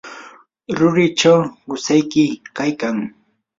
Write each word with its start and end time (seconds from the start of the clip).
rurichaw 0.77 1.39
qusayki 1.69 2.25
kaykan. 2.57 2.97